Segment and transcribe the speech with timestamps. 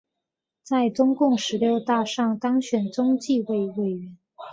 [0.63, 4.17] 在中共十六大上当选中纪委委员。